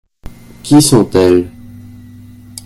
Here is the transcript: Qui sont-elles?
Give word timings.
Qui 0.63 0.81
sont-elles? 0.81 1.51